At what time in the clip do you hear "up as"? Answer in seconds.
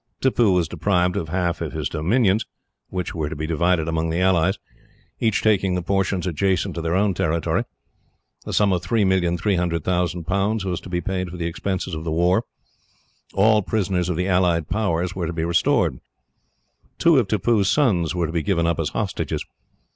18.65-18.89